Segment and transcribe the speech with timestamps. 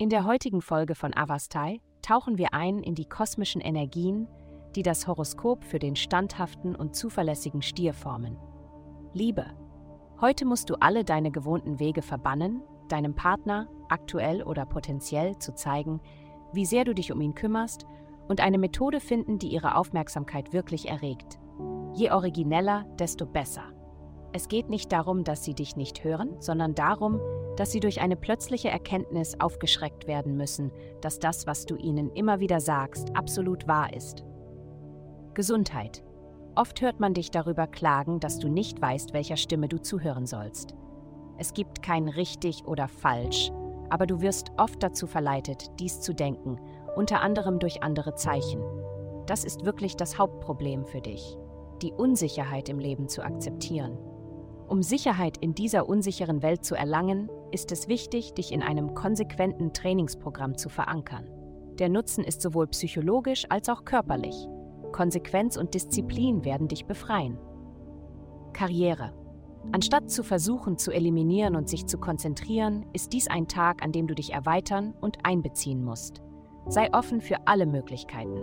[0.00, 4.28] In der heutigen Folge von Avastai tauchen wir ein in die kosmischen Energien,
[4.74, 8.38] die das Horoskop für den standhaften und zuverlässigen Stier formen.
[9.12, 9.44] Liebe.
[10.18, 16.00] Heute musst du alle deine gewohnten Wege verbannen, deinem Partner, aktuell oder potenziell, zu zeigen,
[16.54, 17.84] wie sehr du dich um ihn kümmerst
[18.26, 21.38] und eine Methode finden, die ihre Aufmerksamkeit wirklich erregt.
[21.92, 23.64] Je origineller, desto besser.
[24.32, 27.20] Es geht nicht darum, dass sie dich nicht hören, sondern darum,
[27.56, 32.40] dass sie durch eine plötzliche Erkenntnis aufgeschreckt werden müssen, dass das, was du ihnen immer
[32.40, 34.24] wieder sagst, absolut wahr ist.
[35.34, 36.02] Gesundheit.
[36.56, 40.74] Oft hört man dich darüber klagen, dass du nicht weißt, welcher Stimme du zuhören sollst.
[41.38, 43.50] Es gibt kein richtig oder falsch,
[43.88, 46.58] aber du wirst oft dazu verleitet, dies zu denken,
[46.96, 48.62] unter anderem durch andere Zeichen.
[49.26, 51.36] Das ist wirklich das Hauptproblem für dich,
[51.82, 53.96] die Unsicherheit im Leben zu akzeptieren.
[54.70, 59.72] Um Sicherheit in dieser unsicheren Welt zu erlangen, ist es wichtig, dich in einem konsequenten
[59.72, 61.28] Trainingsprogramm zu verankern.
[61.80, 64.46] Der Nutzen ist sowohl psychologisch als auch körperlich.
[64.92, 67.36] Konsequenz und Disziplin werden dich befreien.
[68.52, 69.12] Karriere.
[69.72, 74.06] Anstatt zu versuchen zu eliminieren und sich zu konzentrieren, ist dies ein Tag, an dem
[74.06, 76.22] du dich erweitern und einbeziehen musst.
[76.68, 78.38] Sei offen für alle Möglichkeiten.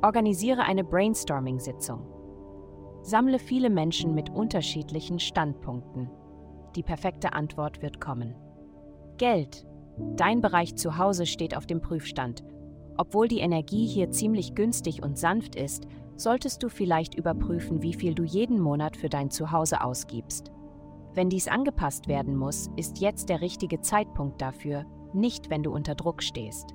[0.00, 2.15] Organisiere eine Brainstorming-Sitzung.
[3.06, 6.10] Sammle viele Menschen mit unterschiedlichen Standpunkten.
[6.74, 8.34] Die perfekte Antwort wird kommen.
[9.16, 9.64] Geld.
[10.16, 12.42] Dein Bereich zu Hause steht auf dem Prüfstand.
[12.96, 18.16] Obwohl die Energie hier ziemlich günstig und sanft ist, solltest du vielleicht überprüfen, wie viel
[18.16, 20.50] du jeden Monat für dein Zuhause ausgibst.
[21.14, 25.94] Wenn dies angepasst werden muss, ist jetzt der richtige Zeitpunkt dafür, nicht wenn du unter
[25.94, 26.74] Druck stehst.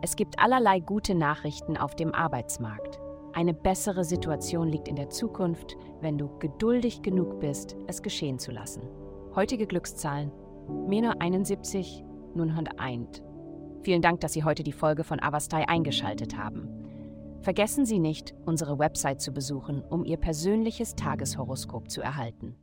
[0.00, 3.00] Es gibt allerlei gute Nachrichten auf dem Arbeitsmarkt.
[3.38, 8.50] Eine bessere Situation liegt in der Zukunft, wenn du geduldig genug bist, es geschehen zu
[8.50, 8.82] lassen.
[9.32, 10.32] Heutige Glückszahlen:
[10.88, 12.02] Mena 71,
[12.34, 13.22] nun 101.
[13.82, 16.68] Vielen Dank, dass Sie heute die Folge von Avastai eingeschaltet haben.
[17.40, 22.56] Vergessen Sie nicht, unsere Website zu besuchen, um Ihr persönliches Tageshoroskop zu erhalten.